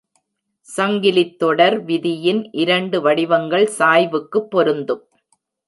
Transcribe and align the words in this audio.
சங்கிலித்தொடர் 0.67 1.77
விதியின் 1.83 2.49
இரண்டு 2.53 3.01
வடிவங்கள் 3.01 3.69
சாய்வுக்கு 3.79 4.41
பொருந்தும். 4.49 5.03